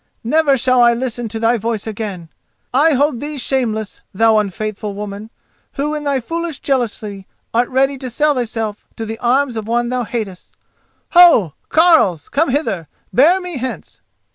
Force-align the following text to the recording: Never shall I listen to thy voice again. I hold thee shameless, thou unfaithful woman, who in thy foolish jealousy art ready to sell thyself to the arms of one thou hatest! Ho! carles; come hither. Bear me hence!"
Never 0.23 0.57
shall 0.57 0.81
I 0.81 0.95
listen 0.95 1.27
to 1.27 1.39
thy 1.39 1.59
voice 1.59 1.85
again. 1.85 2.29
I 2.73 2.93
hold 2.93 3.19
thee 3.19 3.37
shameless, 3.37 4.01
thou 4.15 4.39
unfaithful 4.39 4.95
woman, 4.95 5.29
who 5.73 5.93
in 5.93 6.05
thy 6.05 6.19
foolish 6.19 6.57
jealousy 6.59 7.27
art 7.53 7.69
ready 7.69 7.99
to 7.99 8.09
sell 8.09 8.33
thyself 8.33 8.87
to 8.95 9.05
the 9.05 9.19
arms 9.19 9.55
of 9.57 9.67
one 9.67 9.89
thou 9.89 10.03
hatest! 10.03 10.57
Ho! 11.11 11.53
carles; 11.69 12.29
come 12.29 12.49
hither. 12.49 12.87
Bear 13.13 13.39
me 13.39 13.57
hence!" 13.57 14.01